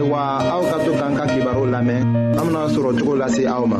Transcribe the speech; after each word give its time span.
ayiwa 0.00 0.24
aw 0.56 0.62
ka 0.70 0.76
to 0.84 0.90
k'an 0.96 1.12
ka 1.18 1.24
kibaru 1.28 1.64
lamɛn 1.74 2.00
an 2.38 2.44
bena 2.48 2.62
sɔrɔ 2.72 2.90
cogo 2.96 3.12
lase 3.20 3.42
aw 3.54 3.64
ma 3.72 3.78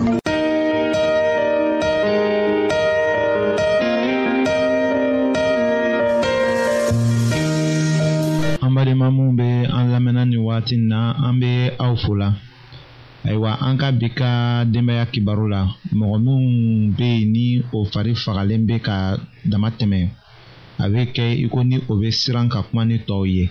an 8.64 8.70
badenma 8.76 9.08
minw 9.16 9.32
be 9.38 9.48
an 9.76 9.84
lamɛnna 9.92 10.22
ni 10.30 10.36
wagati 10.46 10.76
na 10.90 11.00
an 11.26 11.40
be 11.40 11.52
aw 11.84 11.92
fola 12.04 12.28
ayiwa 13.26 13.52
an 13.66 13.74
ka 13.80 13.88
bi 13.98 14.08
ka 14.18 14.30
denbaya 14.72 15.04
kibaru 15.12 15.44
la 15.52 15.62
mɔgɔ 15.98 16.16
minw 16.24 16.42
be 16.98 17.08
yen 17.20 17.32
ni 17.32 17.46
o 17.72 17.78
fari 17.92 18.12
fagalen 18.22 18.66
be 18.68 18.76
ka 18.86 19.16
dama 19.50 19.68
tɛmɛ 19.78 20.00
a 20.84 20.84
be 20.92 21.00
kɛ 21.16 21.24
i 21.44 21.46
ko 21.48 21.64
ni 21.64 21.76
o 21.88 21.92
be 22.00 22.08
siran 22.12 22.48
ka 22.52 22.60
kuma 22.68 22.84
ni 22.84 22.98
tɔɔw 23.08 23.24
ye 23.36 23.44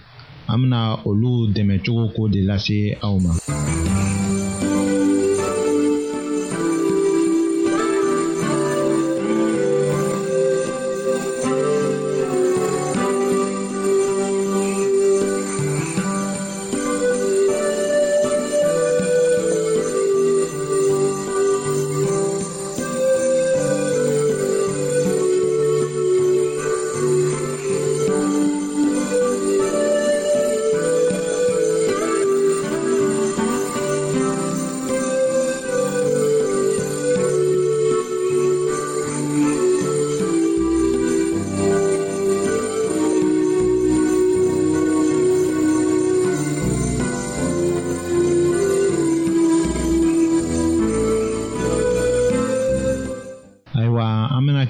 an 0.52 0.58
bena 0.62 0.80
olu 1.10 1.32
dɛmɛcogo 1.56 2.04
ko 2.16 2.22
de 2.34 2.40
lase 2.50 2.80
aw 3.08 3.16
ma 3.24 3.32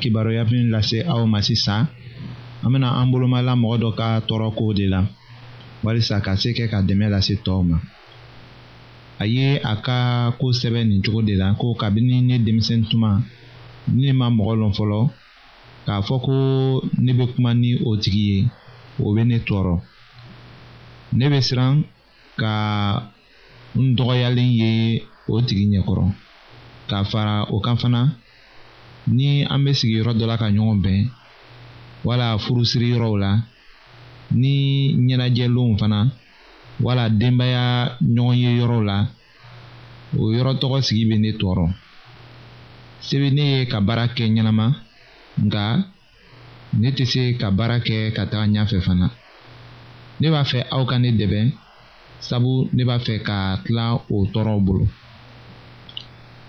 kibaruya 0.09 0.41
min 0.49 0.67
lase 0.73 0.99
aw 1.13 1.21
ma 1.31 1.37
sisan 1.47 1.81
an 2.65 2.71
bena 2.73 2.87
an 2.99 3.11
bolomala 3.13 3.53
mɔgɔ 3.61 3.75
dɔ 3.83 3.89
ka 3.99 4.07
tɔɔrɔkow 4.27 4.69
de 4.77 4.85
la 4.93 4.99
walisa 5.85 6.17
ka 6.25 6.31
se 6.41 6.49
kɛ 6.57 6.63
ka 6.73 6.79
dɛmɛ 6.87 7.05
lase 7.13 7.33
tɔɔw 7.45 7.61
ma 7.69 7.77
a 9.21 9.23
ye 9.33 9.45
a 9.71 9.73
ka 9.85 9.95
koo 10.41 10.49
sɛbɛ 10.59 10.79
nin 10.89 11.01
cogo 11.05 11.21
de 11.21 11.33
la 11.41 11.53
ko 11.59 11.77
kabini 11.81 12.15
ne 12.27 12.35
denmisɛni 12.45 12.85
tuma 12.89 13.09
ne 13.93 14.07
ma 14.19 14.25
mɔgɔ 14.37 14.53
lɔn 14.61 14.73
fɔlɔ 14.77 14.99
k'a 15.85 16.01
fɔ 16.07 16.15
ko 16.25 16.33
ne 17.05 17.11
be 17.17 17.25
kuma 17.33 17.51
ni 17.53 17.69
o 17.89 17.91
tigi 18.03 18.23
ye 18.31 18.37
o 19.05 19.13
be 19.15 19.21
ne 19.23 19.37
tɔɔrɔ 19.47 19.75
ne 21.17 21.25
be 21.31 21.37
siran 21.47 21.85
ka 22.39 22.51
n 23.77 23.95
dɔgɔyalen 23.97 24.51
ye 24.59 24.69
o 25.29 25.33
tigi 25.47 25.65
ɲɛkɔrɔ 25.71 26.03
k'a 26.89 26.99
fara 27.11 27.35
o 27.53 27.59
kan 27.65 27.77
fana 27.81 28.01
ni 29.11 29.43
an 29.43 29.63
bɛ 29.65 29.71
sigi 29.73 29.99
dɔ 30.05 30.25
la 30.27 30.37
ka 30.37 30.47
ɲɔgɔn 30.55 30.79
bɛn 30.83 31.01
wala 32.05 32.37
furusiri 32.39 32.89
la 33.23 33.31
ni 34.31 34.53
ɲɛnajɛlenw 35.05 35.71
fana 35.79 35.99
wala 36.81 37.09
denbaya 37.09 37.97
ɲɔgɔn 38.01 38.37
ye 38.43 38.49
yɔrɔw 38.59 38.81
la 38.89 38.97
o 40.17 40.31
yɔrɔ 40.35 40.51
tɔgɔ 40.61 40.77
sigi 40.87 41.03
bɛ 41.09 41.15
ne 41.19 41.29
tɔɔrɔ 41.39 41.67
se 43.05 43.15
bɛ 43.21 43.29
ne 43.33 43.41
ye 43.53 43.65
ka 43.71 43.77
baara 43.81 44.05
kɛ 44.15 44.23
ɲɛnama 44.29 44.65
nka 45.45 45.63
ne 46.73 46.89
tɛ 46.97 47.03
se 47.07 47.21
ka 47.39 47.47
baara 47.51 47.77
kɛ 47.85 47.95
ka 48.15 48.23
taga 48.29 48.45
ɲɛfɛ 48.53 48.77
fana 48.85 49.07
ne 50.19 50.27
b'a 50.33 50.43
fɛ 50.43 50.59
aw 50.73 50.83
ka 50.85 50.97
ne 50.99 51.09
dɛmɛ 51.19 51.41
sabu 52.27 52.69
ne 52.75 52.83
b'a 52.85 52.97
fɛ 53.05 53.23
ka 53.27 53.59
tila 53.65 53.85
o 54.13 54.17
tɔɔrɔw 54.31 54.59
bolo 54.65 54.85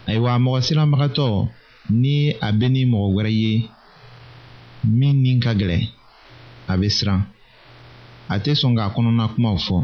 ayiwa 0.08 0.38
mɔgɔ 0.44 0.58
siranbagatɔ 0.66 1.26
ni 1.98 2.16
a 2.40 2.48
bɛ 2.58 2.66
ni 2.74 2.82
mɔgɔ 2.90 3.08
wɛrɛ 3.14 3.30
ye 3.42 3.52
min 4.98 5.14
ni 5.22 5.32
ka 5.42 5.52
gɛlɛ 5.58 5.78
a 6.66 6.74
bɛ 6.78 6.86
siran 6.96 7.20
a 8.28 8.36
tɛ 8.42 8.52
sɔn 8.60 8.72
k'a 8.76 8.86
kɔnɔna 8.94 9.24
kumaw 9.34 9.56
fɔ 9.66 9.78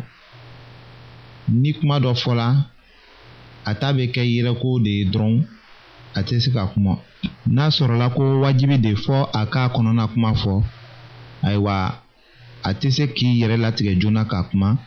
ni 1.61 1.71
kuma 1.79 1.97
dɔ 2.05 2.13
fɔla 2.23 2.47
a 3.65 3.73
ta 3.75 3.89
bɛ 3.97 4.05
kɛ 4.15 4.23
yɛrɛko 4.35 4.83
de 4.85 4.91
ye 4.99 5.05
dɔrɔn 5.13 5.47
a 6.15 6.23
tɛ 6.23 6.41
se 6.41 6.51
ka 6.51 6.67
kuma 6.73 6.93
n'a 7.47 7.67
sɔrɔla 7.71 8.15
ko 8.15 8.23
wajibi 8.43 8.79
de 8.81 8.95
fɔ 8.95 9.29
a 9.35 9.47
k'a 9.53 9.73
kɔnɔna 9.75 10.05
kuma 10.13 10.33
fɔ 10.43 10.63
ayiwa 11.43 11.75
a 12.65 12.71
tɛ 12.75 12.89
se 12.93 13.05
k'i 13.09 13.35
yɛrɛ 13.43 13.57
latigɛ 13.61 13.99
joona 14.01 14.25
k'a 14.25 14.43
kuma 14.51 14.79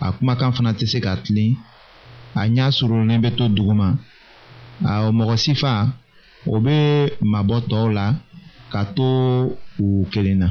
a 0.00 0.12
kumakan 0.12 0.52
fana 0.54 0.72
tɛ 0.74 0.86
se 0.86 0.98
ka 1.00 1.16
tilen 1.16 1.56
a 2.34 2.40
ɲɛ 2.46 2.66
surunnen 2.78 3.22
bɛ 3.22 3.34
to 3.36 3.48
duguma 3.48 3.96
a 4.84 5.10
mɔgɔ 5.10 5.36
si 5.38 5.54
o 6.54 6.56
bɛ 6.64 6.74
mabɔ 7.30 7.56
tɔw 7.70 7.86
la 7.96 8.06
ka 8.72 8.80
to 8.96 9.08
u 9.84 9.86
kelen 10.12 10.36
na. 10.40 10.46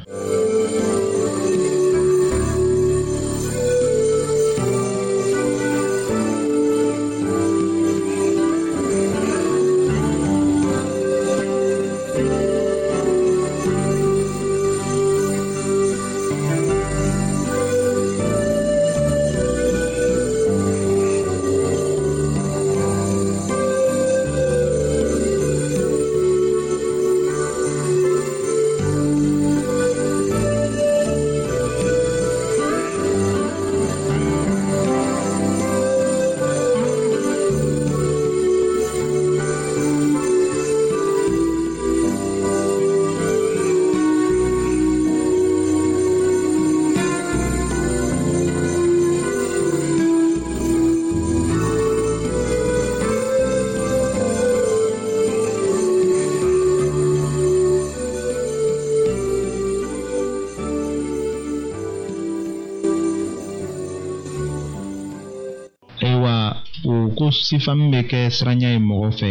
sifa 67.47 67.71
min 67.79 67.87
bɛ 67.93 67.99
kɛ 68.11 68.19
siranya 68.35 68.69
ye 68.75 68.79
mɔgɔ 68.89 69.07
fɛ 69.19 69.29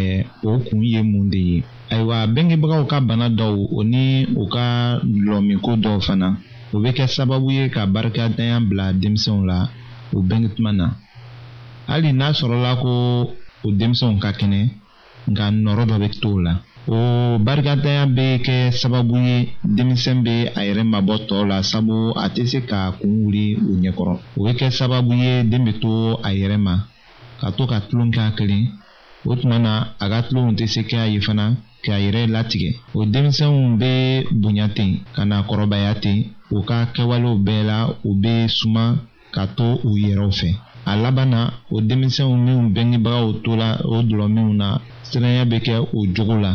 o 0.49 0.51
kun 0.67 0.81
ye 0.95 1.01
mun 1.11 1.29
de 1.33 1.41
ye 1.51 1.59
ayiwa 1.93 2.17
bengebagaw 2.35 2.83
ka 2.91 2.97
bana 3.09 3.27
dɔw 3.39 3.55
o 3.77 3.81
ni 3.93 4.03
u 4.43 4.45
ka 4.55 4.65
lɔmiko 5.29 5.71
dɔw 5.85 5.99
fana 6.07 6.29
o 6.75 6.77
bɛ 6.83 6.91
kɛ 6.97 7.05
sababu 7.17 7.49
ye 7.59 7.65
ka 7.75 7.83
barikadanya 7.95 8.57
bila 8.69 8.85
denmisɛnw 9.01 9.41
la 9.51 9.59
o 10.15 10.19
benge 10.29 10.49
tuma 10.57 10.73
na 10.79 10.87
hali 11.89 12.11
n'a 12.17 12.29
sɔrɔla 12.41 12.71
ko 12.83 12.91
o 13.67 13.69
denmisɛnw 13.79 14.17
ka 14.25 14.31
kɛnɛ 14.41 14.61
nka 15.31 15.45
nɔrɔ 15.65 15.83
dɔ 15.91 15.97
bɛ 16.03 16.09
to 16.23 16.29
o 16.37 16.39
la 16.47 16.53
o 16.97 16.97
barikadanya 17.47 18.05
bɛ 18.17 18.25
kɛ 18.47 18.55
sababu 18.81 19.15
ye 19.29 19.35
denmisɛn 19.77 20.19
bɛ 20.27 20.35
a 20.59 20.61
yɛrɛ 20.67 20.83
mabɔ 20.93 21.15
tɔw 21.29 21.43
la 21.51 21.57
sabu 21.71 21.95
a 22.25 22.27
tɛ 22.35 22.43
se 22.51 22.59
ka 22.71 22.79
kun 22.99 23.15
wuli 23.29 23.45
o 23.69 23.73
ɲɛkɔrɔ 23.83 24.15
o 24.37 24.39
bɛ 24.45 24.51
kɛ 24.59 24.67
sababu 24.79 25.13
ye 25.25 25.33
den 25.51 25.65
bɛ 25.69 25.73
to 25.85 25.91
a 26.29 26.31
yɛrɛ 26.41 26.57
ma 26.67 26.75
ka 27.41 27.49
to 27.57 27.63
ka 27.73 27.79
tulon 27.89 28.11
k'a 28.17 28.25
kelen 28.39 28.65
o 29.31 29.33
tuma 29.41 29.57
na 29.67 29.73
a 30.03 30.05
ka 30.13 30.19
tulonw 30.27 30.51
tɛ 30.59 30.65
se 30.75 30.81
k'a 30.91 31.03
ye 31.13 31.19
fana 31.27 31.45
k'a 31.85 31.97
yɛrɛ 32.05 32.21
latigɛ 32.35 32.71
o 32.99 33.01
denmisɛnw 33.13 33.57
bɛ 33.81 33.91
bonya 34.41 34.67
ten 34.77 34.91
ka 35.15 35.23
na 35.31 35.37
kɔrɔbaya 35.49 35.93
ten 36.03 36.17
u 36.57 36.59
ka 36.69 36.77
kɛwalew 36.95 37.33
bɛɛ 37.47 37.61
la 37.71 37.79
u 38.09 38.11
bɛ 38.23 38.33
suma 38.59 38.85
ka 39.35 39.43
to 39.57 39.67
u 39.89 39.91
yɛrɛw 40.05 40.31
fɛ 40.41 40.51
a 40.91 40.93
laban 41.03 41.29
na 41.35 41.41
o 41.75 41.77
denmisɛnw 41.89 42.31
minnu 42.45 42.65
bɛngebagaw 42.75 43.27
to 43.45 43.51
la 43.63 43.69
o 43.95 43.97
dɔlɔminw 44.09 44.49
na 44.61 44.69
siranya 45.09 45.45
bɛ 45.51 45.59
kɛ 45.67 45.75
o 45.99 46.01
cogo 46.17 46.37
la 46.45 46.53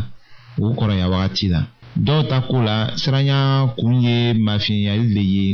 o 0.62 0.66
kɔrɔya 0.78 1.06
wagati 1.14 1.48
la 1.54 1.62
dɔw 2.06 2.22
ta 2.30 2.38
ko 2.50 2.58
la 2.66 2.76
siranya 3.02 3.38
kun 3.78 4.02
ye 4.02 4.34
mafiɲɛyali 4.34 5.06
le 5.16 5.24
ye 5.36 5.48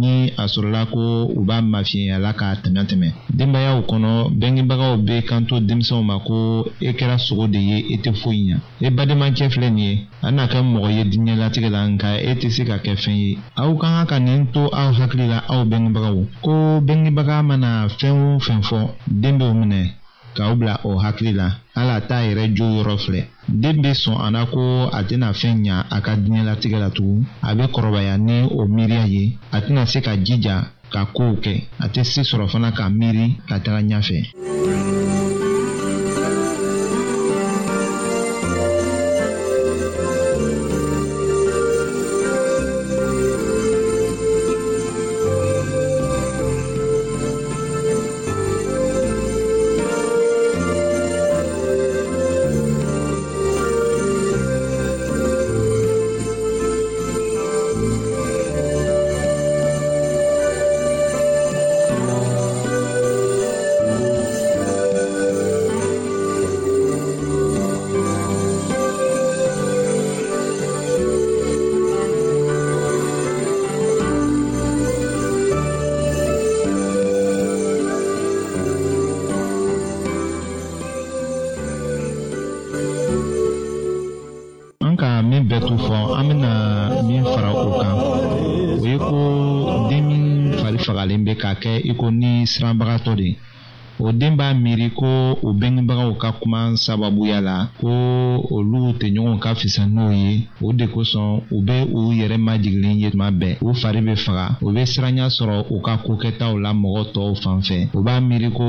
ni 0.00 0.14
a 0.36 0.44
sɔrɔla 0.52 0.80
ko 0.92 1.00
u 1.38 1.40
b'a 1.48 1.56
mafiɲɛya 1.72 2.16
la 2.24 2.32
k'a 2.38 2.56
tɛmɛ 2.62 2.80
tɛmɛ 2.88 3.08
denbayaw 3.38 3.78
kɔnɔ 3.90 4.10
bɛngebagaw 4.40 4.94
bɛ 5.06 5.16
kanto 5.28 5.56
denmisɛnw 5.66 6.02
ma 6.04 6.16
ko 6.28 6.36
e 6.80 6.90
kɛra 6.98 7.16
sogo 7.26 7.44
de 7.52 7.58
ye 7.70 7.76
e 7.94 7.96
tɛ 8.04 8.10
foyi 8.20 8.40
ɲa 8.50 8.56
e 8.86 8.88
bademakɛ 8.96 9.44
filɛ 9.52 9.68
nin 9.72 9.78
ye 9.84 9.92
a 10.26 10.28
n'a 10.30 10.44
kɛ 10.52 10.58
mɔgɔ 10.72 10.88
ye 10.96 11.02
diɲɛlatigɛ 11.12 11.68
la 11.72 11.82
nka 11.92 12.08
e 12.30 12.32
tɛ 12.40 12.48
se 12.52 12.62
ka 12.64 12.76
kɛ 12.84 12.92
fɛn 13.02 13.16
ye 13.22 13.38
aw 13.56 13.72
ka 13.80 13.88
kan 13.94 14.06
ka 14.10 14.18
nin 14.18 14.46
to 14.52 14.60
aw 14.80 14.90
hakili 14.98 15.26
la 15.28 15.38
aw 15.48 15.64
bɛngebagaw 15.64 16.16
ko 16.44 16.52
bɛngebaga 16.86 17.42
mana 17.46 17.88
fɛn 17.98 18.12
o 18.12 18.38
fɛn 18.44 18.60
fɔ 18.62 18.78
den 19.08 19.38
b'o 19.40 19.54
minɛ 19.56 19.90
k'aw 20.36 20.54
bila 20.58 20.74
o 20.84 20.98
hakili 20.98 21.32
la 21.32 21.48
hali 21.78 21.90
a 21.98 22.00
t'a 22.08 22.26
yɛrɛ 22.26 22.44
jo 22.58 22.66
yɔrɔ 22.76 22.94
filɛ 23.04 23.22
den 23.48 23.76
bɛ 23.82 23.90
sɔn 24.02 24.16
a 24.24 24.26
na 24.30 24.40
ko 24.54 24.60
a 24.98 25.00
tɛna 25.08 25.28
fɛn 25.40 25.56
ɲa 25.64 25.76
a 25.94 25.98
ka 26.04 26.12
diinɛlatigɛ 26.22 26.78
la 26.84 26.90
tugun 26.96 27.24
a 27.48 27.50
bɛ 27.56 27.64
kɔrɔbaya 27.74 28.14
ni 28.26 28.36
o 28.60 28.62
miiriya 28.74 29.06
ye 29.14 29.24
a 29.56 29.58
tɛna 29.64 29.82
se 29.86 29.98
ka 30.06 30.12
jija 30.26 30.56
ka 30.92 31.02
kow 31.16 31.32
kɛ 31.44 31.54
a 31.84 31.86
tɛ 31.92 32.02
se 32.12 32.20
sɔrɔ 32.28 32.44
fana 32.52 32.68
ka 32.78 32.84
miiri 32.98 33.24
ka 33.48 33.56
taga 33.64 33.80
ɲɛfɛ. 33.88 34.18
k'a 91.40 91.52
kɛ 91.62 91.72
i 91.90 91.92
ko 91.98 92.06
ni 92.20 92.30
siranbagatɔ 92.50 93.12
de 93.20 93.24
ye 93.28 93.34
o 94.04 94.12
den 94.12 94.36
b'a 94.36 94.52
miiri 94.54 94.90
ko 94.92 95.38
o 95.42 95.52
bengebagaw 95.56 96.12
ka 96.20 96.32
kuma 96.36 96.76
sababuya 96.76 97.40
la 97.40 97.58
ko 97.80 97.88
olu 98.52 98.92
tɛ 99.00 99.08
ɲɔgɔn 99.14 99.38
ka 99.40 99.54
fisa 99.54 99.86
n'o 99.86 100.12
ye 100.12 100.44
o 100.60 100.72
de 100.74 100.84
kosɔn 100.86 101.40
u 101.50 101.62
bɛ 101.64 101.88
u 101.88 102.12
yɛrɛ 102.12 102.36
majigilen 102.36 103.00
ye 103.00 103.10
tuma 103.10 103.30
bɛɛ 103.32 103.56
u 103.62 103.72
fari 103.72 104.00
bɛ 104.04 104.14
faga 104.18 104.46
u 104.60 104.70
bɛ 104.72 104.84
siranya 104.84 105.26
sɔrɔ 105.36 105.64
u 105.72 105.80
ka 105.80 105.96
kokɛtaw 106.04 106.58
la 106.60 106.72
mɔgɔ 106.74 107.02
tɔw 107.14 107.34
fan 107.42 107.62
fɛ 107.62 107.78
u 107.94 108.02
b'a 108.04 108.20
miiri 108.20 108.50
ko 108.52 108.64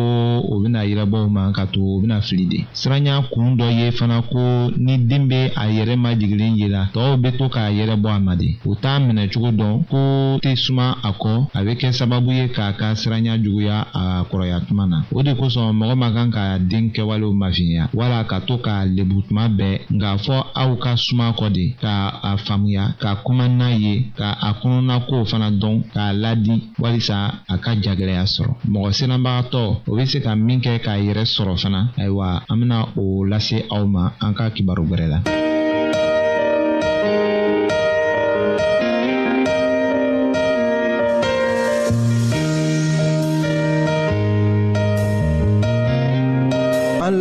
u 0.51 0.55
bɛna 0.63 0.85
yirabɔ 0.87 1.25
u 1.27 1.29
ma 1.29 1.51
ka 1.51 1.65
to 1.65 1.79
u 1.81 1.99
bɛna 2.01 2.21
fili 2.23 2.45
de 2.47 2.59
siranya 2.73 3.21
kun 3.33 3.57
dɔ 3.57 3.67
ye 3.79 3.91
fana 3.91 4.21
ko 4.31 4.39
ni 4.77 4.97
den 4.99 5.27
bɛ 5.29 5.51
a 5.57 5.67
yɛrɛ 5.67 5.97
majigilen 5.99 6.55
ye 6.57 6.69
la 6.69 6.87
tɔw 6.93 7.17
bɛ 7.19 7.35
to 7.37 7.49
k'a 7.49 7.71
yɛrɛ 7.75 7.97
bɔ 8.01 8.09
a 8.15 8.19
ma 8.19 8.35
de 8.37 8.55
u 8.65 8.73
t'a 8.75 8.99
minɛ 8.99 9.27
cogo 9.33 9.51
dɔn 9.51 9.83
ko 9.91 9.99
tɛ 10.41 10.55
suma 10.57 10.95
a 11.03 11.11
kɔ 11.11 11.45
a 11.53 11.59
bɛ 11.65 11.75
kɛ 11.77 11.91
sababu 11.91 12.31
ye 12.31 12.47
k'a 12.47 12.71
ka 12.79 12.93
siranya 12.95 13.35
juguya 13.43 13.85
a 13.93 14.23
kɔrɔya 14.31 14.61
tuma 14.69 14.87
na 14.87 15.03
o 15.13 15.24
de 15.27 15.33
kosɔn 15.39 15.69
mɔgɔ 15.79 15.95
ma 16.01 16.07
kan 16.15 16.29
ka 16.35 16.41
den 16.71 16.85
kɛwalew 16.95 17.31
mafiɲɛya 17.41 17.83
wala 17.97 18.17
ka 18.29 18.37
to 18.47 18.55
k'a 18.65 18.77
lebu 18.95 19.17
tuma 19.27 19.43
bɛɛ 19.57 19.73
nka 19.95 20.09
fɔ 20.25 20.35
aw 20.61 20.71
ka 20.83 20.91
suma 21.05 21.25
kɔ 21.39 21.47
de 21.57 21.65
ka 21.83 21.93
a 22.29 22.31
faamuya 22.45 22.85
ka 23.03 23.11
kuma 23.25 23.45
n'a 23.59 23.67
ye 23.83 23.93
ka 24.19 24.27
a 24.47 24.49
kɔnɔna 24.59 24.95
kow 25.09 25.23
fana 25.31 25.49
dɔn 25.61 25.75
k'a 25.93 26.13
ladi 26.23 26.55
walisa 26.81 27.17
a 27.53 27.55
ka 27.63 27.71
jagɛlɛya 27.83 28.25
sɔrɔ 28.35 28.51
mɔgɔ 28.73 28.89
siranbagatɔ 28.97 29.63
o 29.89 29.91
be 29.97 30.05
se 30.05 30.19
ka 30.25 30.35
min 30.35 30.59
kɛ 30.63 30.71
k'a 30.85 30.95
yɛrɛ 31.07 31.23
sɔrɔ 31.35 31.53
fana 31.61 31.79
ayiwa 31.97 32.43
an 32.49 32.57
bena 32.59 32.77
o 32.95 33.25
lase 33.25 33.57
aw 33.75 33.83
ma 33.85 34.11
an 34.21 34.33
ka 34.35 34.49
kibaru 34.55 34.83
gwɛrɛ 34.89 35.07
la 35.13 35.19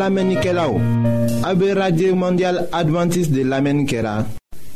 La 0.05 0.11
menike 0.13 0.53
la 0.53 0.67
ou 0.69 0.83
A 1.49 1.55
be 1.57 1.71
radye 1.73 2.11
mondial 2.13 2.59
adventis 2.77 3.31
de 3.33 3.41
la 3.43 3.63
menike 3.65 4.03
la 4.05 4.19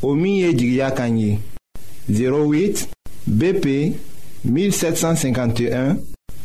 O 0.03 0.15
miye 0.17 0.55
jigya 0.57 0.87
kanyi 0.97 1.39
08 2.09 2.87
BP 3.27 3.67
1751 4.49 5.97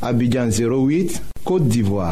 Abidjan 0.02 0.52
08, 0.52 1.22
Kote 1.48 1.70
Divoa 1.72 2.10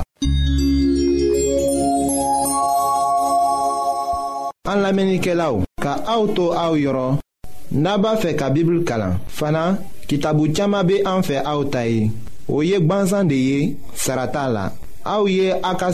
An 4.72 4.84
la 4.86 4.94
menike 4.96 5.36
la 5.36 5.50
ou 5.52 5.66
Ka 5.84 5.98
auto 6.16 6.54
a 6.54 6.70
ou 6.72 6.80
yoron 6.80 7.18
Naba 7.74 8.16
fe 8.24 8.32
ka 8.40 8.48
bibul 8.50 8.86
kalan 8.88 9.20
Fana, 9.28 9.66
ki 10.08 10.22
tabu 10.24 10.48
tchama 10.54 10.86
be 10.88 11.02
anfe 11.04 11.36
a 11.44 11.58
ou 11.60 11.68
tayi 11.68 12.08
O 12.48 12.62
yek 12.64 12.88
banzan 12.88 13.28
de 13.28 13.42
ye, 13.50 13.60
sarata 13.94 14.48
la 14.48 14.70
Aouye 15.06 15.52
Aka 15.52 15.88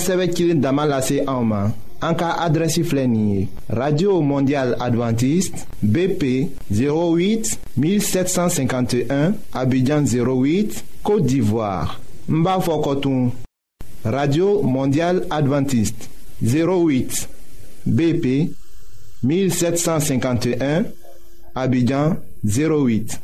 a 2.04 2.12
ka 2.14 2.50
radio 3.70 4.22
mondial 4.22 4.76
adventiste 4.80 5.66
bp 5.82 6.52
08 6.72 7.58
1751 7.76 9.34
abidjan 9.54 10.04
08 10.04 10.84
côte 11.04 11.26
d'ivoire 11.26 12.00
Mbafokotoum. 12.30 13.32
radio 14.04 14.62
mondial 14.62 15.26
adventiste 15.32 16.10
08 16.44 17.28
bp 17.88 18.52
1751 19.24 20.84
abidjan 21.56 22.18
08 22.46 23.24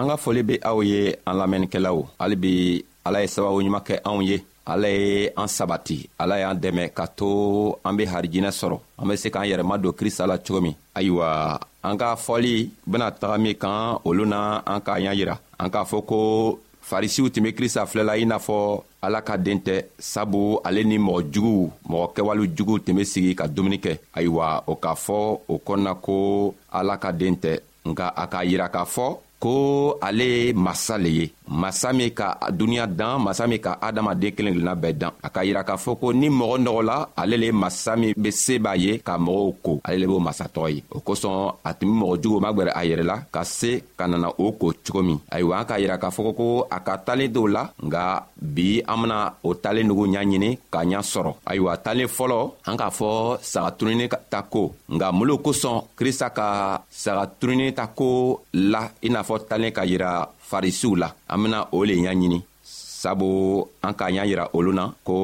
an 0.00 0.08
ka 0.08 0.16
foli 0.16 0.42
be 0.48 0.54
aw 0.68 0.80
ye 0.82 1.12
an 1.28 1.34
lamɛnnikɛlaw 1.38 1.98
halibi 2.18 2.82
ala 3.04 3.20
ye 3.22 3.28
sababu 3.28 3.60
ɲuman 3.60 3.84
kɛ 3.84 4.00
anw 4.08 4.22
ye 4.24 4.38
ala 4.64 4.88
ye 4.88 5.28
an 5.36 5.46
sabati 5.48 6.08
ala 6.18 6.38
y'an 6.40 6.54
dɛmɛ 6.56 6.84
ka 6.96 7.04
to 7.08 7.76
an 7.84 7.96
be 7.96 8.06
harijinɛ 8.06 8.48
sɔrɔ 8.50 8.80
an 8.98 9.08
be 9.08 9.16
se 9.16 9.28
k'an 9.30 9.44
yɛrɛma 9.44 9.76
don 9.82 9.92
krista 9.92 10.26
la 10.26 10.38
cogo 10.38 10.62
min 10.62 10.74
ayiwa 10.96 11.60
an 11.84 11.98
ka 11.98 12.16
fɔli 12.16 12.70
bena 12.86 13.10
taga 13.12 13.36
min 13.38 13.54
kan 13.54 13.98
olu 14.02 14.24
na 14.24 14.62
an 14.66 14.80
k'a 14.80 15.00
y'an 15.02 15.12
yira 15.14 15.36
an 15.58 15.68
k'a 15.68 15.84
fɔ 15.84 16.04
ko 16.06 16.58
farisiw 16.80 17.28
tun 17.28 17.42
be 17.44 17.52
krista 17.52 17.84
filɛla 17.84 18.16
i 18.16 18.24
n'a 18.24 18.38
fɔ 18.40 18.82
ala 19.02 19.20
ka 19.20 19.36
den 19.36 19.60
tɛ 19.60 19.84
sabu 19.98 20.60
ale 20.64 20.80
ni 20.82 20.96
mɔgɔ 20.96 21.24
juguw 21.30 21.70
mɔgɔ 21.90 22.12
kɛwale 22.16 22.48
juguw 22.56 22.78
tun 22.86 22.94
be 22.96 23.04
sigi 23.04 23.34
ka 23.34 23.44
dumuni 23.46 23.76
kɛ 23.78 23.98
ayiwa 24.16 24.64
o 24.66 24.76
k'a 24.76 24.94
fɔ 24.96 25.40
o 25.46 25.58
kɔnna 25.66 26.00
ko 26.00 26.54
ala 26.72 26.96
ka 26.96 27.10
den 27.12 27.36
tɛ 27.36 27.60
nka 27.84 28.12
a 28.16 28.26
k'a 28.26 28.44
yira 28.48 28.68
k'a 28.72 28.86
fɔ 28.86 29.18
ko 29.42 29.52
ale 30.06 30.26
ye 30.34 30.42
masa 30.64 30.96
le 31.02 31.08
ye 31.18 31.26
masa 31.50 31.90
min 31.92 32.10
ka 32.14 32.38
duniɲa 32.54 32.86
dan 32.86 33.18
masa 33.26 33.44
min 33.50 33.58
ka 33.58 33.72
adamaden 33.82 34.32
kelen 34.32 34.54
kelenna 34.54 34.74
bɛɛ 34.82 34.92
dan 35.00 35.12
a 35.26 35.28
ka 35.34 35.40
yira 35.44 35.62
k'a 35.68 35.76
fɔ 35.84 35.90
ko 36.00 36.06
ni 36.14 36.28
mɔgɔ 36.38 36.54
nɔgɔla 36.64 36.96
ale 37.20 37.36
le 37.36 37.46
ye 37.46 37.52
masa 37.52 37.92
min 38.00 38.14
be 38.22 38.30
se 38.30 38.54
b'a 38.64 38.74
ye 38.84 38.92
ka 39.02 39.18
mɔgɔw 39.18 39.50
ko 39.64 39.72
ale 39.86 39.96
le 40.00 40.06
b'o 40.10 40.20
masatɔgɔ 40.28 40.68
ye 40.74 40.80
o 40.96 40.98
kosɔn 41.06 41.36
a 41.68 41.74
tun 41.74 41.88
be 41.90 41.96
mɔgɔ 42.00 42.14
jugu 42.22 42.38
magwɛrɛ 42.40 42.72
a 42.80 42.82
yɛrɛ 42.88 43.04
la 43.10 43.16
ka 43.34 43.42
se 43.58 43.82
ka 43.98 44.04
nana 44.06 44.28
o 44.38 44.52
ko 44.60 44.72
cogo 44.86 45.02
min 45.02 45.18
ayiwa 45.34 45.58
an 45.60 45.66
k'a 45.68 45.78
yira 45.82 45.96
k'a 45.98 46.10
fɔ 46.16 46.22
ko 46.38 46.46
a 46.70 46.78
ka 46.86 46.94
talen 47.06 47.28
dɔw 47.34 47.46
la 47.56 47.62
nga 47.86 48.02
bi 48.40 48.82
an 48.86 48.96
bena 49.02 49.18
o 49.42 49.50
talen 49.54 49.86
nugu 49.88 50.06
ɲa 50.06 50.22
ɲini 50.30 50.50
k'a 50.72 50.84
ɲa 50.86 51.00
sɔrɔ 51.02 51.32
ayiwa 51.50 51.72
talen 51.84 52.06
fɔlɔ 52.06 52.38
an 52.68 52.76
k'a 52.80 52.90
fɔ 52.98 53.10
sagaturuni 53.42 54.06
ta 54.30 54.40
ko 54.42 54.74
nga 54.88 55.12
mun 55.12 55.26
lo 55.28 55.34
kosɔn 55.38 55.76
krista 55.98 56.30
ka 56.30 56.46
sagaturuni 56.90 57.74
ta 57.74 57.86
ko 57.98 58.08
la 58.52 58.82
i 59.02 59.08
n'a 59.10 59.22
fɔ 59.28 59.34
talen 59.48 59.72
ka 59.72 59.82
yira 59.90 60.28
farisiw 60.50 60.92
la 60.98 61.08
an 61.30 61.38
bena 61.46 61.58
o 61.70 61.78
le 61.86 61.94
ɲaɲini 62.02 62.38
sabu 63.00 63.30
an 63.86 63.92
k'a 63.98 64.10
y'a 64.16 64.24
yira 64.30 64.44
olu 64.56 64.72
na 64.78 64.84
ko 65.06 65.14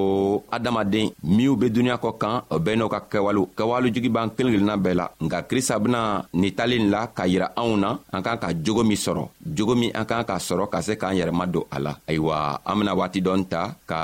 adamaden 0.54 1.08
minw 1.36 1.52
be 1.60 1.66
duniɲa 1.74 1.98
kɔ 2.04 2.10
kan 2.22 2.36
o 2.54 2.56
bɛɛ 2.64 2.74
n'u 2.78 2.88
ka 2.94 3.00
kɛwalew 3.12 3.44
kɛwale 3.56 3.88
jugi 3.94 4.08
b'an 4.14 4.30
kelen 4.36 4.52
kelenna 4.54 4.76
bɛɛ 4.84 4.94
la 5.00 5.06
nka 5.24 5.38
krista 5.48 5.76
bena 5.82 6.00
nin 6.40 6.52
talen 6.56 6.84
la 6.94 7.00
k'a 7.16 7.24
yira 7.32 7.46
anw 7.60 7.72
na 7.82 7.88
an 8.14 8.22
k'an 8.24 8.38
ka 8.42 8.48
jogo 8.64 8.82
min 8.88 8.96
sɔrɔ 9.04 9.22
jogo 9.56 9.74
min 9.80 9.90
an 10.00 10.06
k'an 10.08 10.24
k'a 10.28 10.38
sɔrɔ 10.46 10.64
ka 10.72 10.78
se 10.86 10.92
k'an 11.00 11.14
yɛrɛma 11.20 11.44
don 11.54 11.64
a 11.76 11.76
la 11.84 11.92
ayiwa 12.08 12.36
an 12.68 12.76
bena 12.78 12.94
waati 12.98 13.20
dɔɔni 13.26 13.44
ta 13.52 13.60
ka 13.90 13.98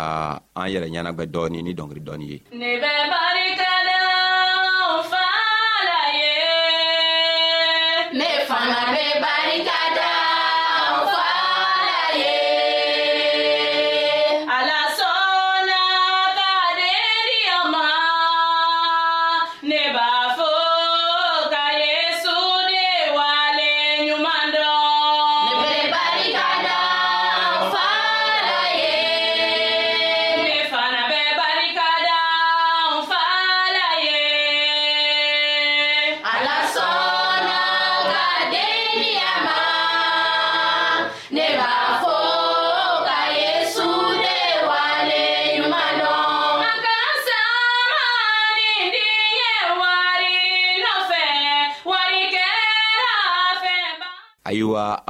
an 0.61 0.69
yɛrɛ 0.73 0.87
ɲɛnagwɛ 0.93 1.25
dɔɔni 1.35 1.59
ni 1.62 1.73
dɔngiri 1.79 2.02
dɔɔni 2.07 2.26
ye 2.33 2.38
ne 2.62 2.69
bɛ 2.85 2.91
barikada 3.12 4.12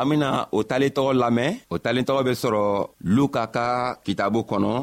an 0.02 0.08
bena 0.08 0.30
o 0.56 0.60
talen 0.70 0.90
tɔgɔ 0.96 1.12
lamɛn 1.22 1.50
o 1.70 1.76
talen 1.84 2.04
tɔgɔ 2.08 2.22
be 2.26 2.32
sɔrɔ 2.42 2.62
luka 3.14 3.44
ka 3.54 3.66
kitabu 4.04 4.40
kɔnɔ 4.50 4.74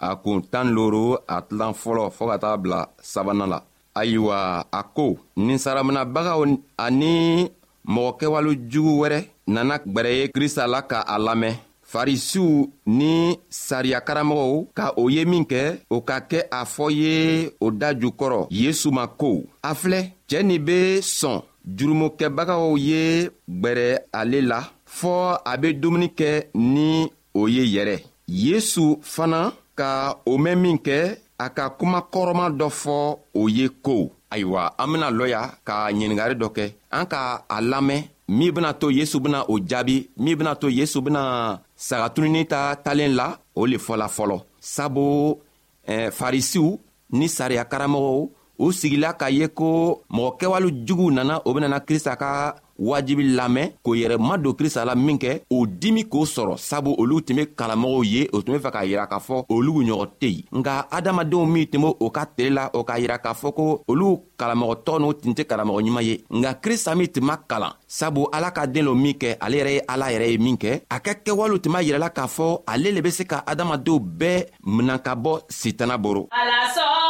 a 0.00 0.10
kun 0.22 0.40
tan 0.52 0.66
looro 0.76 1.06
a 1.34 1.42
tilan 1.48 1.72
fɔlɔ 1.82 2.04
fɔɔ 2.16 2.28
ka 2.32 2.36
taga 2.42 2.56
bila 2.62 2.80
sabanan 3.12 3.50
la 3.52 3.58
ayiwa 3.96 4.64
a 4.72 4.82
ko 4.96 5.06
ninsaraminabagaw 5.36 6.40
ani 6.78 7.48
mɔgɔ 7.88 8.10
kɛwale 8.20 8.52
jugu 8.70 8.92
wɛrɛ 9.02 9.18
nana 9.46 9.78
gwɛrɛ 9.78 10.10
ye 10.20 10.26
krista 10.36 10.66
la 10.66 10.82
ka 10.82 11.04
a 11.06 11.16
lamɛn 11.18 11.54
farisiw 11.92 12.66
ni 12.86 13.38
sariyakaramɔgɔw 13.50 14.66
ka 14.74 14.92
o 14.96 15.08
ye 15.08 15.24
min 15.24 15.44
kɛ 15.44 15.80
o 15.90 16.00
ka 16.00 16.18
kɛ 16.20 16.42
a 16.50 16.64
fɔ 16.64 16.90
ye 16.92 17.50
o 17.60 17.70
da 17.70 17.92
jukɔrɔ 17.94 18.48
yesu 18.50 18.90
ma 18.90 19.06
ko 19.06 19.44
a 19.62 19.72
filɛ 19.74 20.00
cɛɛ 20.28 20.42
nin 20.44 20.64
be 20.64 20.98
sɔn 21.00 21.42
jurumokɛbagaw 21.76 22.76
ye 22.76 23.30
gwɛrɛ 23.48 23.88
ale 24.12 24.38
la 24.42 24.58
fɔɔ 24.98 25.38
a 25.50 25.56
be 25.60 25.72
dumuni 25.72 26.08
kɛ 26.18 26.28
ni 26.54 27.10
o 27.34 27.46
ye 27.48 27.62
yɛrɛ 27.74 27.96
yesu 28.28 28.98
fana 29.02 29.52
ka 29.78 30.14
o 30.26 30.36
mɛn 30.38 30.58
min 30.62 30.76
kɛ 30.78 30.96
a 31.38 31.48
ka 31.50 31.68
kuma 31.78 31.98
kɔrɔma 32.12 32.50
dɔ 32.58 32.68
fɔ 32.82 32.96
o 33.34 33.48
ye 33.48 33.68
ko 33.82 34.10
ayiwa 34.30 34.74
an 34.78 34.86
bena 34.92 35.10
lɔya 35.10 35.40
ka 35.64 35.88
ɲiningari 35.90 36.34
dɔ 36.34 36.48
kɛ 36.56 36.64
an 36.92 37.06
ka 37.06 37.42
a 37.48 37.60
lamɛn 37.60 38.02
min 38.28 38.52
bena 38.52 38.72
to 38.74 38.88
yesu 38.90 39.18
bena 39.20 39.44
o 39.48 39.58
jaabi 39.60 40.08
min 40.18 40.36
bena 40.36 40.54
to 40.54 40.68
yesu 40.68 41.00
bena 41.00 41.60
sagatununi 41.78 42.46
ta 42.48 42.74
talen 42.76 43.12
la 43.16 43.26
o 43.54 43.64
le 43.66 43.76
fɔla 43.78 44.06
fɔlɔ 44.08 44.36
sabu 44.60 45.38
eh, 45.86 46.10
farisiw 46.10 46.78
ni 47.12 47.26
sariya 47.28 47.64
karamɔgɔw 47.64 48.28
u 48.58 48.72
sigila 48.72 49.12
k'a 49.14 49.28
ye 49.30 49.48
ko 49.48 50.00
mɔgɔ 50.10 50.32
kɛwale 50.38 50.68
juguw 50.86 51.10
nana 51.10 51.38
o 51.44 51.52
benana 51.54 51.80
krista 51.80 52.16
ka 52.16 52.54
wajibi 52.78 53.34
lamɛn 53.34 53.72
k'o 53.82 53.94
yɛrɛ 53.94 54.16
madon 54.18 54.52
krista 54.54 54.84
la 54.84 54.94
minkɛ 54.94 55.40
o 55.50 55.66
dimi 55.66 56.04
k'o 56.04 56.24
sɔrɔ 56.24 56.56
sabu 56.58 56.94
olu 56.98 57.20
tun 57.22 57.34
be 57.36 57.42
kalamɔgɔw 57.56 58.04
ye 58.04 58.28
o 58.32 58.42
tun 58.42 58.54
be 58.54 58.58
fɛ 58.62 58.70
k'a 58.70 58.84
yira 58.84 59.06
k'a 59.08 59.18
fɔ 59.18 59.46
olugu 59.48 59.80
ɲɔgɔn 59.84 60.08
tɛ 60.20 60.26
yen 60.28 60.44
nka 60.62 60.86
adamadenw 60.90 61.46
min 61.48 61.66
tun 61.66 61.82
be 61.82 61.88
o 62.00 62.10
ka 62.10 62.24
tele 62.26 62.54
la 62.54 62.70
o 62.74 62.84
k'a 62.84 62.98
yira 63.00 63.18
k'a 63.18 63.34
fɔ 63.34 63.54
ko 63.54 63.84
olu 63.88 64.22
kalamɔgɔtɔ 64.38 64.98
n'u 65.00 65.12
tun 65.20 65.32
tɛ 65.34 65.44
kalamɔgɔ 65.50 65.82
ɲuman 65.84 66.02
ye 66.04 66.18
nka 66.30 66.54
krista 66.62 66.94
min 66.96 67.08
tun 67.08 67.24
ma 67.24 67.36
kalan 67.36 67.72
sabu 67.88 68.28
ala 68.32 68.50
ka 68.52 68.66
den 68.66 68.84
lo 68.84 68.94
min 68.94 69.14
kɛ 69.18 69.36
ale 69.40 69.56
yɛrɛ 69.58 69.72
ye 69.74 69.80
ala 69.88 70.06
yɛrɛ 70.12 70.30
ye 70.30 70.38
min 70.38 70.56
kɛ 70.56 70.80
a 70.90 71.00
ka 71.00 71.12
kɛwalew 71.14 71.60
tun 71.62 71.72
b'a 71.72 71.82
yirɛla 71.82 72.10
k'a 72.14 72.26
fɔ 72.28 72.62
ale 72.68 72.92
le 72.92 73.00
be 73.02 73.10
se 73.10 73.24
ka 73.24 73.42
adamadenw 73.46 73.98
bɛɛ 74.00 74.46
minan 74.66 74.98
ka 74.98 75.14
bɔ 75.16 75.40
sitana 75.48 75.98
boro 75.98 76.28
alasɔn 76.30 77.02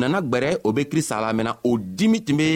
nana 0.00 0.18
gwɛrɛ 0.30 0.50
o 0.66 0.68
be 0.76 0.82
krista 0.90 1.20
lamɛnna 1.24 1.52
o 1.68 1.70
dimi 1.98 2.18
tun 2.26 2.36
be 2.40 2.48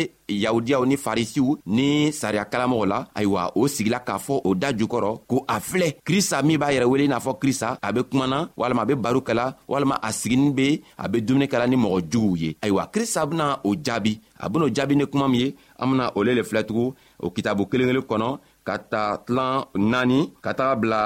yahudiyaw 0.44 0.82
ni 0.90 0.96
farisiw 1.04 1.48
ni 1.76 1.88
sariyakalamɔgɔw 2.20 2.84
la 2.92 2.98
ayiwa 3.18 3.42
o 3.60 3.62
sigila 3.74 3.98
k'a 4.06 4.16
fɔ 4.24 4.34
o 4.48 4.50
da 4.60 4.68
jukɔrɔ 4.78 5.10
ko 5.30 5.36
a 5.54 5.56
filɛ 5.68 5.88
krista 6.06 6.36
min 6.46 6.56
b'a 6.60 6.72
yɛrɛ 6.74 6.86
wele 6.90 7.04
i 7.06 7.10
n'a 7.12 7.20
fɔ 7.26 7.32
krista 7.42 7.68
a 7.86 7.88
be 7.94 8.00
kumana 8.08 8.38
walama 8.58 8.82
a 8.84 8.88
be 8.88 8.94
baru 9.04 9.20
kɛla 9.28 9.46
walama 9.70 9.96
a 10.08 10.10
siginin 10.20 10.50
be 10.58 10.66
a 11.04 11.04
be 11.10 11.16
dumuni 11.26 11.46
kɛla 11.52 11.66
ni 11.70 11.76
mɔgɔ 11.82 11.98
juguw 12.10 12.34
ye 12.42 12.50
ayiwa 12.64 12.84
krista 12.94 13.20
bena 13.30 13.46
o 13.68 13.70
jaabi 13.84 14.12
a 14.42 14.44
ben'o 14.50 14.66
jaabi 14.76 14.94
ni 14.98 15.04
kuma 15.10 15.26
min 15.32 15.40
ye 15.42 15.48
an 15.80 15.86
bena 15.90 16.04
o 16.16 16.20
le 16.26 16.32
le 16.38 16.42
filɛtugun 16.48 16.94
o 17.24 17.26
kitabu 17.34 17.62
kelen 17.70 17.86
kelen 17.92 18.06
kɔnɔ 18.10 18.28
ka 18.66 18.74
ta 18.92 19.02
tilan 19.26 19.54
naani 19.92 20.18
ka 20.44 20.50
taga 20.58 20.74
bila 20.80 21.00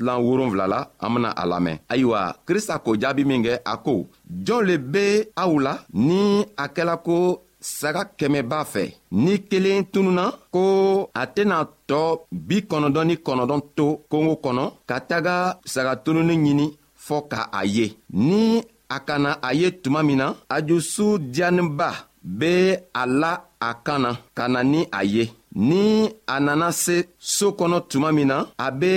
tilan 0.00 0.20
wolonfila 0.26 0.66
la 0.72 0.80
an 1.04 1.10
bena 1.14 1.30
a 1.40 1.44
lamɛn 1.50 1.76
ayiwa 1.92 2.20
krista 2.46 2.74
ko 2.84 2.90
jaabi 3.02 3.22
min 3.30 3.40
kɛ 3.44 3.52
a 3.72 3.74
ko 3.84 3.94
jɔn 4.46 4.62
le 4.68 4.74
be 4.92 5.04
aw 5.42 5.52
la 5.66 5.72
ni 6.06 6.20
a 6.62 6.64
kɛla 6.74 6.94
ko 7.06 7.16
saga 7.78 8.02
kɛmɛ 8.18 8.40
b'a 8.50 8.60
fɛ 8.72 8.84
ni 9.24 9.32
kelen 9.50 9.80
tununa 9.92 10.24
ko 10.54 10.62
a 11.20 11.22
tɛna 11.34 11.56
tɔɔ 11.88 12.08
bi 12.48 12.56
kɔnɔdɔn 12.70 13.06
ni 13.08 13.14
kɔnɔdɔn 13.26 13.60
to 13.76 13.86
kongo 14.10 14.34
kɔnɔ 14.44 14.64
ka 14.88 14.96
taga 15.10 15.34
saga 15.72 15.92
tununi 16.04 16.34
ɲini 16.44 16.66
fɔɔ 17.06 17.20
ka 17.32 17.40
a 17.58 17.60
ye 17.76 17.86
ni 18.28 18.40
a 18.88 18.98
kana 19.08 19.30
a 19.48 19.50
ye 19.60 19.68
tuma 19.82 20.00
min 20.06 20.18
na 20.20 20.26
a 20.54 20.56
jusu 20.68 21.04
diyaninba 21.32 21.90
be 22.38 22.52
a 23.00 23.02
la 23.20 23.32
a 23.68 23.70
kan 23.86 23.98
na 24.02 24.10
ka 24.36 24.44
na 24.54 24.60
ni 24.72 24.80
a 24.98 25.00
ye 25.14 25.24
ni 25.68 25.82
a 26.34 26.36
nana 26.46 26.68
se 26.84 26.96
soo 27.36 27.52
kɔnɔ 27.58 27.76
tuma 27.90 28.08
min 28.16 28.28
na 28.30 28.36
a 28.66 28.68
be 28.80 28.92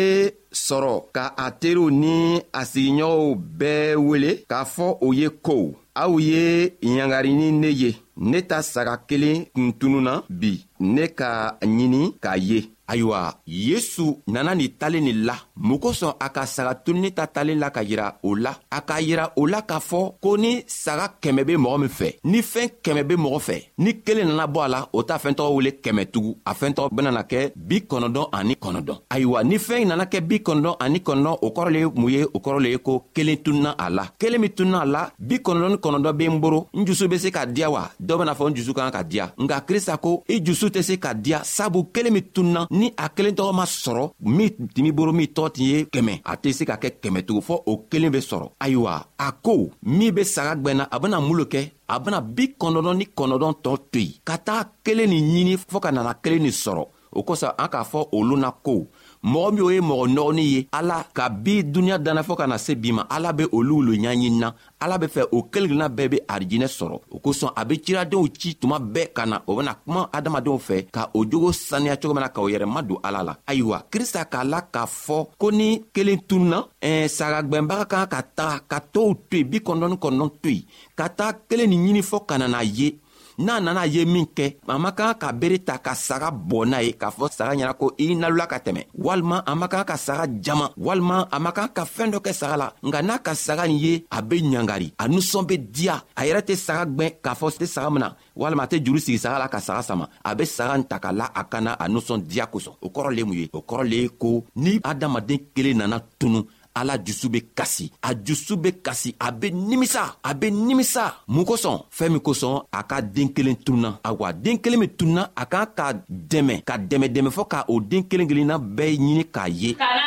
sɔrɔ 0.54 1.02
ka 1.14 1.34
a 1.38 1.52
teriw 1.60 1.90
ni 1.90 2.40
a 2.54 2.66
sigiɲɔgɔnw 2.66 3.36
bɛɛ 3.60 3.96
wele 3.98 4.32
k'a 4.50 4.66
fɔ 4.66 4.98
o 5.02 5.12
ye 5.14 5.30
ko 5.42 5.74
aw 5.96 6.18
ye 6.20 6.70
yangari 6.82 7.34
ni 7.34 7.52
ne 7.52 7.68
ye 7.70 7.96
ne 8.18 8.42
ta 8.42 8.62
saga 8.62 8.98
kelen 9.08 9.46
kun 9.56 9.72
tununna 9.80 10.24
bi 10.30 10.66
ne 10.80 11.08
ka 11.08 11.56
ɲini 11.62 12.14
k'a 12.22 12.34
ye 12.38 12.70
ayiwa 12.88 13.36
yesu 13.48 14.18
nana 14.28 14.56
nin 14.56 14.70
talen 14.80 15.04
nin 15.04 15.26
la 15.26 15.36
mun 15.56 15.78
kosɔn 15.80 16.14
a 16.20 16.30
ka 16.30 16.46
saga 16.46 16.76
tununi 16.84 17.12
ta 17.14 17.28
talen 17.28 17.60
la 17.60 17.70
ka 17.70 17.82
yira 17.82 18.16
o 18.24 18.34
la 18.36 18.56
a 18.72 18.82
k'a 18.82 19.02
yira 19.02 19.32
o 19.36 19.46
la 19.46 19.62
k'a 19.62 19.80
fɔ 19.80 20.14
ko 20.22 20.36
ni 20.38 20.64
saga 20.68 21.14
kɛmɛ 21.22 21.44
be 21.46 21.54
mɔgɔ 21.58 21.80
min 21.80 21.90
fɛ 22.00 22.16
ni 22.24 22.42
fɛɛn 22.42 22.70
kɛmɛ 22.84 23.04
be 23.08 23.16
mɔgɔ 23.16 23.40
fɛ 23.40 23.64
ni 23.78 23.94
kelen 24.02 24.28
nana 24.28 24.48
bɔ 24.48 24.66
a 24.66 24.68
la 24.68 24.88
o 24.94 25.04
t'a 25.04 25.18
fɛntɔgɔ 25.20 25.54
wele 25.56 25.72
kɛmɛ 25.84 26.06
tugun 26.12 26.36
a 26.46 26.54
fɛntɔgɔ 26.56 26.90
benana 26.92 27.24
kɛ 27.24 27.52
bi 27.56 27.80
kɔnɔdɔn 27.90 28.30
ani 28.34 28.54
kɔnɔdɔn 28.56 29.00
ayiwa 29.12 29.44
ni 29.44 29.58
fɛɛn 29.58 29.86
nana 29.88 30.06
kɛ 30.06 30.20
bi 30.28 30.43
kɔnɔdɔn 30.44 30.76
ani 30.80 31.00
kɔnɔdɔn 31.00 31.38
o 31.42 31.50
kɔrɔ 31.56 31.70
le 31.72 31.80
ye 31.80 31.86
mun 31.96 32.12
ye 32.12 32.26
o 32.36 32.40
kɔrɔ 32.40 32.60
le 32.62 32.70
ye 32.70 32.78
ko 32.78 33.04
kelen 33.16 33.38
tununa 33.38 33.76
a 33.78 33.90
la 33.90 34.06
kelen 34.20 34.42
min 34.42 34.52
tununa 34.52 34.80
a 34.82 34.86
la 34.86 35.10
bi 35.18 35.36
kɔnɔdɔn 35.40 35.72
ni 35.72 35.78
kɔnɔdɔn 35.78 36.14
be 36.18 36.26
n 36.28 36.40
boro 36.40 36.68
n 36.74 36.86
jusu 36.86 37.08
be 37.08 37.18
se 37.18 37.32
ka 37.32 37.46
diya 37.46 37.70
wa 37.72 37.90
dɔ 38.02 38.18
bena 38.18 38.34
fɔ 38.36 38.50
n 38.50 38.56
jusu 38.56 38.74
kan 38.74 38.92
ka 38.92 39.02
diya 39.04 39.32
nka 39.38 39.62
krista 39.66 39.98
ko 39.98 40.24
i 40.30 40.40
jusu 40.44 40.68
tɛ 40.70 40.82
se 40.84 40.98
ka 40.98 41.14
diya 41.14 41.44
sabu 41.44 41.84
kelen 41.94 42.14
min 42.14 42.24
tununa 42.34 42.68
ni 42.72 42.92
a 42.98 43.10
kelen 43.10 43.34
tɔgɔ 43.36 43.54
ma 43.56 43.64
sɔrɔ 43.64 44.12
min 44.22 44.50
timi 44.76 44.92
boro 44.92 45.12
min 45.12 45.28
tɔgɔ 45.28 45.52
tun 45.54 45.66
ye 45.66 45.84
kɛmɛ 45.86 46.22
a 46.26 46.36
tɛ 46.36 46.54
se 46.54 46.66
ka 46.66 46.76
kɛ 46.76 46.92
kɛmɛ 47.02 47.26
tugun 47.26 47.42
fɔɔ 47.42 47.62
o 47.66 47.78
kelen 47.90 48.12
be 48.12 48.20
sɔrɔ 48.20 48.52
ayiwa 48.60 49.04
a 49.20 49.32
ko 49.44 49.70
min 49.84 50.12
be 50.14 50.24
saga 50.24 50.56
gwɛnna 50.60 50.88
a 50.92 51.00
bena 51.00 51.22
mun 51.22 51.38
lo 51.38 51.44
kɛ 51.46 51.72
a 51.90 52.00
bena 52.00 52.22
bi 52.22 52.48
kɔnɔdɔn 52.60 52.98
ni 52.98 53.06
kɔnɔdɔn 53.16 53.54
tɔ 53.64 53.78
to 53.92 54.00
yen 54.00 54.14
ka 54.26 54.38
taga 54.38 54.70
kelen 54.84 55.10
nin 55.10 55.24
ɲini 55.24 55.58
fɔɔ 55.58 55.80
ka 55.82 55.92
nana 55.92 56.14
kelen 56.24 56.42
nin 56.44 56.52
sɔrɔ 56.52 56.88
o 57.16 57.22
kosɔn 57.24 57.54
an 57.58 57.68
k'a 57.70 57.84
fɔ 57.86 58.10
olu 58.12 58.36
na 58.38 58.52
ko 58.52 58.88
mɔgɔ 59.24 59.52
min 59.54 59.62
o 59.64 59.70
ye 59.72 59.82
mɔgɔ 59.82 60.06
nɔgɔnin 60.16 60.46
ye 60.46 60.68
ala 60.72 61.06
ka 61.14 61.30
bi 61.30 61.64
duniɲa 61.64 61.98
danna 61.98 62.22
fɔɔ 62.24 62.36
ka 62.38 62.48
na 62.48 62.58
se 62.58 62.76
bi 62.76 62.92
ma 62.92 63.04
ala 63.10 63.32
be 63.34 63.44
olu 63.52 63.82
lo 63.82 63.94
ɲaɲinina 63.94 64.54
ala 64.82 64.98
be 65.00 65.06
fɛ 65.08 65.24
o 65.32 65.44
kelen 65.50 65.70
kelenna 65.70 65.88
bɛɛ 65.90 66.10
be 66.12 66.20
arijinɛ 66.28 66.68
sɔrɔ 66.68 67.00
o 67.12 67.20
kosɔn 67.20 67.52
a 67.56 67.66
be 67.66 67.78
ciradenw 67.82 68.28
ci 68.38 68.56
tuma 68.56 68.80
bɛɛ 68.80 69.14
ka 69.14 69.26
na 69.26 69.42
o 69.48 69.56
bena 69.56 69.74
kuma 69.86 70.10
adamadenw 70.12 70.58
fɛ 70.60 70.88
ka 70.92 71.10
o 71.14 71.26
jogo 71.26 71.52
saniya 71.54 71.98
cogo 71.98 72.14
min 72.14 72.24
na 72.24 72.30
ka 72.30 72.42
o 72.42 72.48
yɛrɛma 72.50 72.82
don 72.88 72.98
ala 73.04 73.24
la 73.24 73.36
ayiwa 73.48 73.84
krista 73.90 74.26
k'a 74.30 74.44
la 74.44 74.62
k'a 74.62 74.86
fɔ 74.86 75.28
ko 75.40 75.50
ni 75.52 75.80
kelen 75.94 76.20
tununa 76.28 76.68
eh, 76.82 77.08
sagagwɛnbaga 77.08 77.86
kan 77.88 78.08
ka 78.08 78.22
taga 78.36 78.60
ka 78.68 78.80
tow 78.92 79.14
to 79.30 79.38
yen 79.38 79.48
bi 79.50 79.60
kɔnɔni 79.60 79.98
kɔnɔn 79.98 80.32
to 80.42 80.50
yen 80.52 80.64
ka 80.96 81.08
taga 81.10 81.40
kelen 81.50 81.70
nin 81.70 81.88
ɲini 81.88 82.02
fɔɔ 82.04 82.26
ka 82.28 82.38
na 82.38 82.48
n'a 82.48 82.62
ye 82.64 83.00
n'a 83.38 83.60
nana 83.60 83.86
ye 83.88 84.06
min 84.06 84.26
kɛ 84.38 84.48
a 84.68 84.78
man 84.78 84.92
kan 84.96 85.14
ka 85.20 85.32
bere 85.32 85.58
ta 85.64 85.78
ka 85.78 85.94
saga 85.96 86.30
bɔ 86.32 86.66
n'a 86.70 86.80
ye 86.86 86.94
k'a 86.94 87.10
fɔ 87.10 87.26
saga 87.32 87.54
ɲɛna 87.56 87.74
ko 87.80 87.92
i 87.98 88.16
nalola 88.16 88.48
ka 88.48 88.58
tɛmɛ 88.60 88.82
walima 88.98 89.38
a 89.46 89.56
man 89.56 89.70
kan 89.70 89.84
ka 89.86 89.96
saga 89.98 90.28
jama 90.42 90.72
walima 90.78 91.28
a 91.32 91.40
man 91.40 91.54
kan 91.54 91.68
ka 91.74 91.84
fɛɛn 91.86 92.12
dɔ 92.14 92.20
kɛ 92.26 92.34
saga 92.34 92.58
la 92.58 92.70
nka 92.84 93.02
n'a 93.06 93.18
ka 93.20 93.34
saga 93.36 93.68
nin 93.68 93.78
ye 93.78 94.06
a 94.12 94.22
be 94.22 94.42
ɲangari 94.42 94.92
a 95.00 95.08
nusɔn 95.08 95.46
be 95.48 95.58
diya 95.58 96.02
a 96.16 96.22
yɛrɛ 96.26 96.42
tɛ 96.42 96.56
saga 96.56 96.86
gwɛn 96.86 97.12
k'a 97.24 97.34
fɔ 97.40 97.48
tɛ 97.58 97.66
saga 97.68 97.90
min 97.92 98.00
na 98.02 98.12
walima 98.38 98.64
a 98.64 98.68
tɛ 98.68 98.84
juru 98.86 99.00
sigi 99.00 99.18
saga 99.18 99.40
la 99.40 99.48
ka 99.48 99.60
saga 99.60 99.82
sama 99.84 100.10
a 100.26 100.36
be 100.36 100.46
saga 100.46 100.74
n 100.78 100.84
ta 100.86 101.00
ka 101.00 101.12
la 101.12 101.30
a 101.36 101.44
kana 101.46 101.72
a 101.80 101.88
nusɔn 101.88 102.22
diya 102.28 102.46
kosɔn 102.48 102.76
o 102.82 102.90
kɔrɔ 102.90 103.16
le 103.16 103.24
mun 103.26 103.34
ye 103.36 103.50
o 103.54 103.62
kɔrɔ 103.62 103.84
le 103.90 103.96
ye 103.96 104.08
ko 104.10 104.46
ni 104.56 104.80
adamaden 104.84 105.40
kelen 105.56 105.78
nana 105.78 106.00
tunu 106.20 106.46
ala 106.76 106.98
jusu 107.04 107.30
be 107.30 107.40
kasi 107.56 107.92
a 108.02 108.14
jusu 108.14 108.56
be 108.58 108.72
kasi 108.84 109.16
a 109.20 109.32
be 109.32 109.52
nimisa 109.52 110.18
a 110.24 110.34
be 110.34 110.52
nimisa 110.52 111.16
mun 111.28 111.46
kosɔn 111.46 111.80
fɛɛn 111.90 112.12
min 112.14 112.20
kosɔn 112.22 112.62
a 112.72 112.84
ka 112.90 113.02
den 113.02 113.30
kelen 113.34 113.56
tununa 113.56 114.00
awa 114.04 114.34
den 114.34 114.58
kelen 114.58 114.80
min 114.80 114.90
tununa 114.98 115.32
a 115.36 115.46
kan 115.46 115.66
ka 115.78 115.94
dɛmɛ 116.10 116.64
ka 116.68 116.76
dɛmɛdɛmɛ 116.78 117.30
fɔɔ 117.36 117.48
ka 117.48 117.66
o 117.68 117.80
den 117.80 118.04
kelen 118.08 118.28
kelenna 118.28 118.58
bɛɛ 118.60 118.96
ɲini 119.00 119.24
k'a 119.32 119.48
ye 119.50 119.74
Kana 119.74 120.02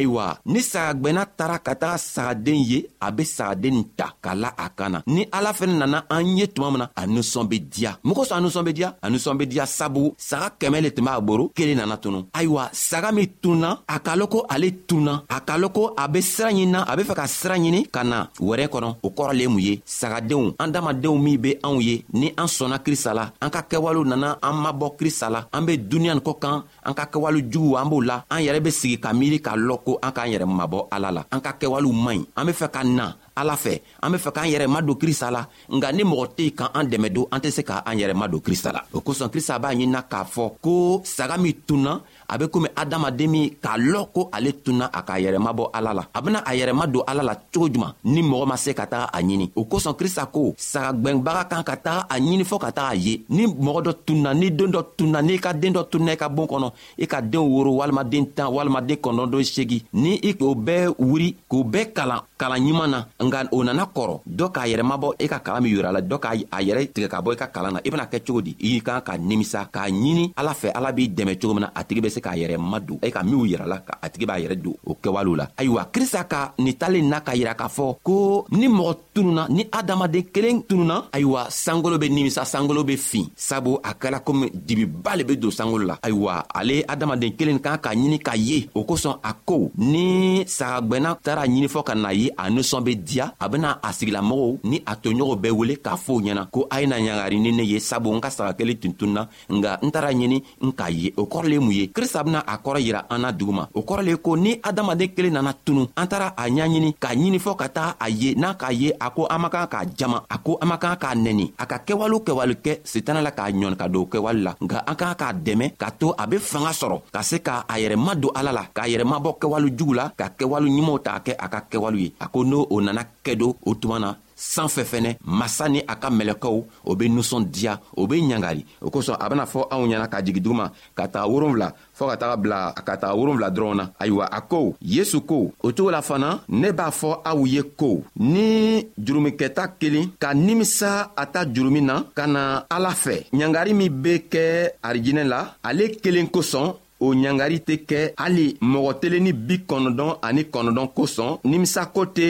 ayiwa 0.00 0.38
ni 0.46 0.60
sagagwɛnna 0.60 1.26
taara 1.36 1.58
ka 1.58 1.74
taga 1.74 1.98
sagaden 1.98 2.62
ye 2.70 2.80
a 3.00 3.10
be 3.12 3.24
sagaden 3.24 3.74
nin 3.74 3.84
ta 3.98 4.06
k'a 4.22 4.32
la 4.34 4.48
a 4.56 4.66
kan 4.78 4.88
na 4.92 4.98
ni 5.06 5.22
ala 5.32 5.52
fɛnɛ 5.52 5.76
nana 5.78 5.98
an 6.08 6.24
ye 6.38 6.46
tuma 6.46 6.70
min 6.70 6.80
na 6.80 6.88
a 6.96 7.02
nusɔn 7.06 7.46
be 7.50 7.58
diya 7.60 7.98
mun 8.02 8.14
kosɔn 8.16 8.38
a 8.38 8.40
nusɔn 8.46 8.64
be 8.64 8.72
diya 8.72 8.90
a 9.02 9.06
nusɔn 9.10 9.36
be 9.38 9.46
diya 9.46 9.66
sabu 9.66 10.14
saga 10.16 10.48
kɛmɛ 10.60 10.80
le 10.82 10.90
tun 10.92 11.04
b'a 11.04 11.20
boro 11.20 11.48
kelen 11.56 11.76
nana 11.76 11.96
tunu 11.96 12.24
ayiwa 12.32 12.64
saga 12.72 13.12
min 13.12 13.26
tununa 13.42 13.70
a 13.86 13.96
k'a 13.98 14.14
lɔn 14.20 14.28
ko 14.32 14.46
ale 14.48 14.68
tununa 14.88 15.14
a 15.28 15.40
k'a 15.40 15.56
lɔn 15.62 15.72
ko 15.74 15.94
a 15.96 16.08
be 16.08 16.20
sira 16.22 16.50
ɲinina 16.50 16.84
a 16.88 16.96
be 16.96 17.02
fɛ 17.02 17.14
ka 17.14 17.26
sira 17.28 17.56
ɲini 17.56 17.82
ka 17.92 18.02
na 18.04 18.26
wɛrɛ 18.48 18.66
kɔnɔ 18.72 18.94
o 19.02 19.08
kɔrɔ 19.10 19.34
le 19.38 19.48
mun 19.48 19.60
ye 19.66 19.74
sagadenw 19.86 20.54
an 20.58 20.68
damadenw 20.72 21.16
min 21.24 21.36
be 21.40 21.54
anw 21.62 21.80
ye 21.88 22.04
ni 22.14 22.32
an 22.38 22.46
sɔnna 22.46 22.78
krista 22.80 23.12
la 23.14 23.30
an 23.40 23.50
ka 23.50 23.60
kɛwalew 23.68 24.06
nana 24.06 24.38
an 24.42 24.54
mabɔ 24.64 24.96
krista 24.96 25.28
la 25.30 25.44
an 25.52 25.62
be 25.66 25.76
duniɲa 25.78 26.14
nin 26.14 26.20
kɔ 26.22 26.38
kan 26.40 26.62
an 26.86 26.94
ka 26.94 27.04
kɛwale 27.06 27.42
juguw 27.52 27.76
an 27.80 27.88
b'o 27.90 28.00
la 28.06 28.22
an 28.30 28.40
yɛrɛ 28.42 28.60
be 28.64 28.70
sigi 28.70 28.96
ka 28.98 29.12
miiri 29.12 29.40
k'a 29.40 29.56
lɔn 29.56 29.89
ko 29.90 29.98
an 30.02 30.12
k'an 30.14 30.30
yɛrɛ 30.32 30.46
mabɔ 30.46 30.78
ala 30.94 31.10
la 31.10 31.22
an 31.34 31.40
ka 31.42 31.50
kɛwalew 31.60 31.90
man 31.92 32.18
ɲi 32.22 32.26
an 32.38 32.46
be 32.46 32.52
fɛ 32.54 32.68
ka 32.74 32.80
na 32.86 33.06
ala 33.34 33.54
fɛ 33.64 33.72
an 34.06 34.10
be 34.14 34.18
fɛ 34.24 34.30
k'an 34.34 34.48
yɛrɛ 34.54 34.66
madon 34.74 34.96
krista 35.02 35.26
la 35.34 35.42
nga 35.74 35.88
ni 35.96 36.02
mɔgɔ 36.10 36.24
tɛ 36.38 36.44
ka 36.58 36.64
an 36.78 36.84
dɛmɛ 36.90 37.08
don 37.14 37.26
an 37.34 37.40
tɛ 37.42 37.48
se 37.56 37.62
k'an 37.62 37.96
yɛrɛ 38.00 38.14
madon 38.14 38.40
krista 38.46 38.70
la 38.76 38.80
o 38.94 39.00
kosɔn 39.02 39.28
krista 39.34 39.58
b'a 39.58 39.72
ɲinina 39.74 40.00
k'a 40.10 40.22
fɔ 40.34 40.44
ko 40.62 41.02
saga 41.04 41.36
min 41.42 41.54
tunna 41.66 41.92
a 42.30 42.38
be 42.38 42.46
komi 42.48 42.68
adamaden 42.76 43.28
min 43.30 43.50
k'a 43.62 43.76
lɔn 43.76 44.06
ko 44.14 44.28
ale 44.32 44.52
tunna 44.64 44.88
a 44.92 45.02
k'a 45.02 45.18
yɛrɛma 45.20 45.50
bɔ 45.52 45.64
ala 45.74 45.92
la 45.94 46.02
a 46.14 46.20
bena 46.22 46.38
a 46.46 46.54
yɛrɛma 46.54 46.86
don 46.92 47.02
ala 47.06 47.22
la 47.22 47.34
cogo 47.34 47.68
juman 47.72 47.92
ni 48.04 48.22
mɔgɔ 48.22 48.46
ma 48.46 48.56
se 48.56 48.70
ka 48.72 48.86
taga 48.86 49.10
a 49.12 49.18
ɲini 49.20 49.50
o 49.56 49.64
kosɔn 49.64 49.96
krista 49.98 50.26
ko 50.30 50.54
sagagwɛnbaga 50.56 51.44
kan 51.50 51.62
ka 51.64 51.74
taga 51.76 52.06
a 52.08 52.16
ɲini 52.18 52.44
fɔɔ 52.44 52.60
ka 52.60 52.70
taga 52.72 52.88
a 52.88 52.94
ye 52.94 53.22
ni 53.28 53.46
mɔgɔ 53.46 53.80
dɔ 53.86 53.92
tunna 54.06 54.34
ni 54.34 54.50
don 54.50 54.70
dɔ 54.72 54.82
tunna 54.96 55.22
n'i 55.22 55.38
ka 55.38 55.52
den 55.52 55.74
dɔ 55.74 55.82
tunna 55.90 56.12
i 56.12 56.16
ka 56.16 56.28
boon 56.28 56.46
kɔnɔ 56.46 56.72
i 56.98 57.06
ka 57.06 57.20
deenw 57.20 57.48
woro 57.48 57.70
walima 57.82 58.04
den 58.10 58.26
tan 58.30 58.46
walima 58.54 58.80
den 58.86 58.96
kɔnɔdon 58.96 59.42
segi 59.44 59.82
ni 59.92 60.14
i 60.22 60.32
k'o 60.34 60.54
bɛɛ 60.54 60.94
wuri 60.98 61.34
k'o 61.50 61.64
bɛɛ 61.64 61.92
kalan 61.92 62.20
kalan 62.38 62.62
ɲuman 62.62 62.88
na 62.90 63.04
nka 63.18 63.48
o 63.52 63.62
nana 63.64 63.84
kɔrɔ 63.86 64.20
dɔ 64.26 64.52
k'a 64.54 64.66
yɛrɛ 64.70 64.82
mabɔ 64.86 65.12
i 65.18 65.24
e 65.24 65.28
ka 65.28 65.38
kalan 65.40 65.62
min 65.62 65.74
yora 65.76 65.90
la 65.92 66.00
dɔ 66.00 66.18
k'a 66.20 66.60
yɛrɛ 66.62 66.92
tigɛ 66.94 67.08
ka 67.10 67.20
bɔ 67.20 67.32
i 67.32 67.36
ka 67.36 67.46
kalan 67.48 67.72
na 67.74 67.80
i 67.84 67.90
bena 67.90 68.06
kɛ 68.06 68.22
cogo 68.24 68.40
di 68.40 68.54
i 68.60 68.80
kan 68.80 69.00
ka 69.00 69.12
nimisa 69.18 69.68
k'a 69.72 69.90
ɲini 69.90 70.32
ala 70.36 70.54
fɛ 70.54 70.70
ala 70.74 70.92
b'i 70.92 71.10
dɛmɛ 71.10 71.34
cogo 71.40 71.54
min 71.54 71.62
na 71.66 71.70
a 71.74 71.82
tigi 71.84 72.00
be 72.02 72.08
se 72.08 72.19
se 72.20 72.20
k'a 72.22 72.36
yɛrɛ 72.36 72.56
madon 72.58 72.98
e 73.02 73.10
ka 73.10 73.22
minw 73.24 73.44
yirala 73.46 73.78
ka 73.80 73.96
a 74.02 74.08
tigi 74.10 74.26
b'a 74.26 74.36
yɛrɛ 74.40 74.54
don 74.62 74.74
o 74.86 74.94
kɛwalew 75.02 75.36
la 75.36 75.46
ayiwa 75.56 75.84
krista 75.92 76.24
ka 76.28 76.52
nin 76.58 76.74
talen 76.76 77.08
na 77.08 77.20
k'a 77.20 77.34
yira 77.34 77.54
k'a 77.54 77.68
fɔ 77.68 77.96
ko 78.02 78.44
ni 78.52 78.68
mɔgɔ 78.68 78.94
tununa 79.14 79.46
ni 79.48 79.64
adamaden 79.72 80.22
kelen 80.32 80.62
tununa 80.62 81.06
ayiwa 81.12 81.46
sankolo 81.50 81.98
be 81.98 82.08
nimisa 82.08 82.44
sankolo 82.44 82.84
be 82.84 82.96
fin 82.96 83.24
sabu 83.36 83.78
a 83.82 83.92
kɛla 83.94 84.20
komi 84.22 84.50
dibiba 84.52 85.16
le 85.16 85.24
be 85.24 85.36
don 85.36 85.50
sankolo 85.50 85.84
la 85.86 85.96
ayiwa 86.02 86.44
ale 86.54 86.82
adamaden 86.86 87.34
kelen 87.36 87.58
kan 87.60 87.78
ka 87.78 87.90
ɲini 87.92 88.18
ka 88.20 88.34
ye 88.36 88.68
o 88.74 88.82
kosɔn 88.84 89.18
a 89.22 89.32
ko 89.44 89.70
ni 89.78 90.44
sagagwɛnna 90.46 91.16
taara 91.22 91.46
ɲini 91.46 91.68
fɔ 91.68 91.82
ka 91.84 91.94
na 91.94 92.10
ye 92.12 92.30
a 92.36 92.48
nisɔn 92.50 92.82
be 92.84 92.94
diya 92.96 93.32
a 93.40 93.48
bena 93.48 93.78
a 93.82 93.88
sigilamɔgɔw 93.92 94.58
ni 94.64 94.82
a 94.86 94.94
toɲɔgɔnw 94.96 95.40
bɛɛ 95.40 95.50
wele 95.56 95.74
k'a 95.76 95.96
fɔo 95.96 96.20
ɲɛna 96.20 96.50
ko 96.50 96.66
a 96.70 96.80
ye 96.80 96.86
na 96.86 96.96
ɲagari 96.98 97.40
ni 97.40 97.52
ne 97.52 97.62
ye 97.62 97.78
sabu 97.78 98.12
n 98.14 98.20
ka 98.20 98.28
saga 98.30 98.52
kelen 98.54 98.76
tun 98.78 98.92
tununa 98.94 99.28
nga 99.48 99.78
n 99.82 99.90
taara 99.90 100.12
ɲini 100.12 100.42
n 100.62 100.72
k'a 100.72 100.90
ye 100.90 101.12
o 101.16 101.24
kɔrɔ 101.26 101.48
le 101.50 101.58
mun 101.60 101.72
ye 101.74 101.86
krista 101.88 102.09
krista 102.10 102.22
bena 102.26 102.42
a 102.46 102.56
kɔrɔ 102.58 102.80
yira 102.82 103.04
an 103.10 103.18
na 103.22 103.30
dugu 103.32 103.52
ma 103.52 103.64
o 103.74 103.80
kɔrɔ 103.86 104.02
le 104.02 104.16
ko 104.18 104.34
ni 104.36 104.58
adamaden 104.62 105.08
kelen 105.14 105.32
nana 105.32 105.52
tunu 105.64 105.86
an 105.96 106.06
taara 106.08 106.34
a 106.36 106.44
ɲaɲini 106.48 106.94
k'a 106.98 107.14
ɲini 107.14 107.38
fɔɔ 107.38 107.56
ka 107.56 107.68
taga 107.68 107.94
a 108.00 108.08
ye 108.08 108.34
n'a 108.34 108.54
k'a 108.54 108.70
ye 108.72 108.92
a 109.00 109.10
ko 109.10 109.26
an 109.30 109.38
man 109.40 109.50
kan 109.50 109.66
k'a 109.68 109.84
jama 109.96 110.24
a 110.28 110.38
ko 110.38 110.58
an 110.60 110.66
man 110.68 110.78
kan 110.78 110.96
k'a 110.96 111.14
nɛni 111.14 111.52
a 111.58 111.66
ka 111.66 111.78
kɛwale 111.86 112.16
kɛwale 112.26 112.54
kɛ 112.64 112.80
setana 112.84 113.20
la 113.22 113.30
k'a 113.30 113.50
ɲɔni 113.50 113.76
ka 113.78 113.86
don 113.88 114.04
kɛwale 114.06 114.40
la 114.42 114.54
nka 114.60 114.82
an 114.90 114.96
kan 114.96 115.14
k'a 115.14 115.32
dɛmɛ 115.44 115.76
k'a 115.78 115.90
to 115.98 116.14
a 116.18 116.26
be 116.26 116.38
fanga 116.38 116.70
sɔrɔ 116.70 117.00
ka 117.12 117.20
se 117.22 117.38
ka 117.40 117.64
a 117.68 117.74
yɛrɛma 117.78 118.14
don 118.20 118.30
ala 118.34 118.50
la 118.52 118.64
k'a 118.74 118.86
yɛrɛmabɔ 118.92 119.38
kɛwale 119.40 119.70
jugu 119.76 119.94
la 119.94 120.08
ka 120.16 120.28
kɛwale 120.38 120.66
ɲumanw 120.66 121.02
t'a 121.04 121.20
kɛ 121.24 121.34
a 121.38 121.48
ka 121.48 121.60
kɛwale 121.70 121.98
ye 122.00 122.12
a 122.20 122.28
ko 122.28 122.40
n'o 122.44 122.66
o 122.70 122.80
nana 122.80 123.02
kɛ 123.24 123.36
don 123.38 123.54
o 123.66 123.74
tuma 123.74 123.98
na 124.00 124.14
sanfɛ 124.40 124.82
fɛnɛ 124.90 125.10
masa 125.38 125.64
ni 125.72 125.80
a 125.86 125.94
ka 126.02 126.08
mɛlɛkɛw 126.10 126.56
o 126.86 126.94
be 126.98 127.04
nusɔn 127.08 127.42
diya 127.54 127.74
o 128.00 128.06
be 128.10 128.14
ɲangali 128.28 128.64
o 128.86 128.90
kosɔn 128.90 129.16
a 129.20 129.28
bena 129.28 129.44
fɔ 129.44 129.60
anw 129.70 129.84
ɲɛna 129.88 130.08
ka 130.12 130.20
jigi 130.22 130.40
duguma 130.40 130.72
ka 130.96 131.04
taga 131.08 131.26
wolonfila 131.28 131.68
fɔɔ 131.98 132.08
ka 132.10 132.16
taga 132.20 132.36
bila 132.42 132.58
ka 132.72 132.96
taga 132.96 133.14
wolonfila 133.18 133.48
dɔrɔnw 133.50 133.76
na 133.76 133.84
ayiwa 134.00 134.26
a 134.32 134.40
ko 134.40 134.74
yesu 134.80 135.20
ko 135.20 135.52
o 135.64 135.72
cogo 135.72 135.90
la 135.90 136.00
fana 136.02 136.40
ne 136.48 136.70
b'a 136.72 136.90
fɔ 136.90 137.20
aw 137.24 137.44
ye 137.46 137.62
ko 137.76 138.02
ni 138.16 138.86
jurumikɛta 138.98 139.76
kelen 139.78 140.10
ka 140.18 140.32
nimisa 140.34 141.10
a 141.16 141.26
ta 141.26 141.44
jurumin 141.44 141.84
na 141.84 142.02
ka 142.16 142.26
na 142.26 142.64
ala 142.70 142.90
fɛ 142.90 143.26
ɲangari 143.32 143.74
min 143.74 143.90
be 144.02 144.20
kɛ 144.30 144.70
arijinɛ 144.82 145.24
la 145.28 145.54
ale 145.62 145.84
kelen 146.02 146.28
kosɔn 146.30 146.72
o 147.04 147.06
ɲangari 147.20 147.58
tɛ 147.68 147.74
kɛ 147.88 147.98
hali 148.20 148.46
mɔgɔ 148.72 148.90
telen 149.00 149.22
ni 149.26 149.32
bi 149.46 149.56
kɔnɔdɔn 149.68 150.10
ani 150.28 150.42
kɔnɔdɔn 150.52 150.88
kosɔn 150.96 151.30
nimisako 151.50 152.00
tɛ 152.16 152.26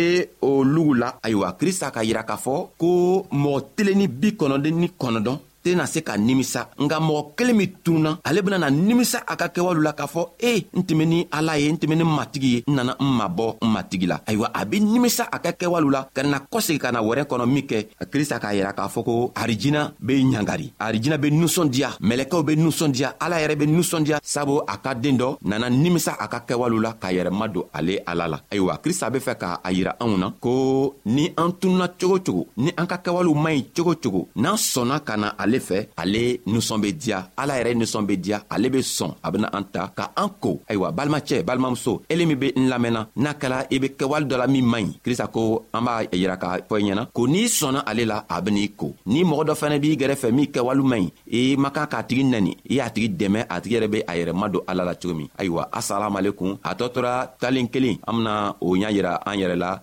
olugu 0.50 0.92
la 1.02 1.08
ayiwa 1.24 1.48
krista 1.58 1.86
ka 1.94 2.00
yira 2.08 2.22
k'a 2.28 2.36
fɔ 2.44 2.54
ko 2.80 2.88
mɔgɔ 3.42 3.58
telen 3.76 3.96
ni 4.00 4.06
bi 4.20 4.28
kɔnɔden 4.40 4.74
ni 4.80 4.88
kɔnɔdɔn 5.00 5.36
tɛna 5.62 5.86
se 5.86 6.00
ka 6.02 6.16
nimisa 6.16 6.68
nga 6.80 6.98
mɔgɔ 7.00 7.24
kelen 7.36 7.56
min 7.56 7.70
tununa 7.84 8.18
ale 8.24 8.42
benana 8.42 8.70
nimisa 8.70 9.20
a 9.26 9.36
ka 9.36 9.48
kɛwalew 9.48 9.82
la 9.82 9.92
k'a 9.92 10.06
fɔ 10.06 10.22
e 10.40 10.66
n 10.72 10.82
tɛmɛ 10.82 11.04
ni 11.06 11.28
ala 11.30 11.56
ye 11.58 11.68
n 11.70 11.76
tɛmɛ 11.76 11.94
ni 11.96 12.04
matigi 12.04 12.48
ye 12.54 12.60
n 12.66 12.74
nana 12.74 12.96
n 12.98 13.04
mabɔ 13.04 13.58
n 13.62 13.68
matigi 13.68 14.06
la 14.06 14.20
ayiwa 14.26 14.50
a 14.54 14.64
be 14.66 14.80
nimisa 14.80 15.28
a 15.30 15.38
ka 15.38 15.52
kɛwalew 15.52 15.90
la 15.90 16.04
ka 16.12 16.22
na 16.22 16.38
kɔsegi 16.40 16.78
ka 16.80 16.90
na 16.92 17.00
wɛrɛ 17.02 17.24
kɔnɔ 17.28 17.46
min 17.46 17.62
kɛ 17.66 17.84
krista 18.10 18.38
k'a 18.40 18.54
yira 18.54 18.72
k'a 18.72 18.88
fɔ 18.88 19.04
ko 19.04 19.32
arijina 19.34 19.92
be 20.00 20.12
ɲangari 20.22 20.72
arijina 20.80 21.18
be 21.20 21.30
ninsɔndiya 21.30 21.98
mɛlɛkɛw 22.00 22.42
be 22.46 22.56
ninsɔndiya 22.56 23.14
ala 23.20 23.36
yɛrɛ 23.40 23.56
be 23.58 23.66
ninsɔndiya 23.66 24.20
sabu 24.22 24.60
a 24.66 24.78
ka 24.78 24.94
den 24.94 25.18
dɔ 25.18 25.36
nana 25.42 25.68
nimisa 25.68 26.16
a 26.18 26.26
ka 26.28 26.40
kɛwalew 26.46 26.80
la 26.82 26.92
k'a 26.98 27.12
yɛrɛma 27.12 27.48
don 27.52 27.64
ale 27.74 27.98
ala 28.06 28.26
la 28.28 28.40
ayiwa 28.50 28.78
krista 28.82 29.10
be 29.12 29.18
fɛ 29.18 29.34
k'a 29.36 29.62
yira 29.70 29.96
anw 30.00 30.16
na 30.16 30.30
ko 30.40 30.94
ni 31.04 31.32
an 31.36 31.52
tununa 31.60 31.88
cogo 32.00 32.18
cogo 32.24 32.46
ni 32.56 32.72
an 32.76 32.86
ka 32.86 32.96
kɛwalew 32.96 33.34
man 33.34 33.52
ɲi 33.54 33.66
cogo 33.76 33.94
cogo 34.00 34.26
n'an 34.36 34.56
sɔnna 34.56 35.00
ka 35.04 35.16
na 35.18 35.32
ale 35.36 35.49
ale 35.50 35.58
fɛ 35.58 35.80
ale 35.98 36.38
ninsɔnbediya 36.46 37.30
ala 37.36 37.58
yɛrɛ 37.58 37.74
ninsɔnbediya 37.74 38.44
ale 38.48 38.68
be 38.70 38.80
sɔn 38.82 39.14
a 39.22 39.30
bena 39.32 39.48
ka 39.72 40.12
an 40.16 40.28
ko 40.40 40.60
ayiwa 40.70 40.92
balimacɛ 40.94 41.42
balimamuso 41.42 42.02
ele 42.08 42.24
min 42.26 42.36
be 42.38 42.52
n 42.56 42.68
lamɛnna 42.70 43.08
n'a 43.16 43.32
kɛla 43.34 43.66
i 43.70 43.74
e 43.74 43.78
be 43.78 43.86
kɛwale 43.98 44.26
dɔ 44.30 44.36
la 44.38 44.46
min 44.46 44.62
man 44.64 44.84
ɲi 44.86 44.98
krista 45.02 45.26
ko 45.26 45.66
e 45.72 46.26
k'a 46.38 47.26
n'i 47.30 47.44
sɔnna 47.46 47.82
ale 47.86 48.06
la 48.06 48.24
a 48.30 48.40
ko 48.76 48.94
ni 49.06 49.24
mɔgɔ 49.24 49.44
dɔ 49.48 49.54
fɛnɛ 49.62 49.78
b'i 49.80 49.96
gɛrɛfɛ 49.96 50.32
min 50.32 50.46
kɛwale 50.46 50.82
man 50.82 51.10
k'a 51.74 52.04
y'a 52.68 52.90
tigi 52.90 53.08
be 53.10 54.02
ala 54.06 54.84
la 54.84 54.94
cogo 54.94 55.14
min 55.16 55.28
ayiwa 55.38 55.68
asalamalekun 55.72 56.58
a 56.62 56.74
tɔ 56.76 56.92
tora 56.94 57.30
o 57.42 57.46
ɲa 58.76 58.92
yira 58.94 59.14
an 59.26 59.36
yɛrɛ 59.36 59.56
la 59.56 59.82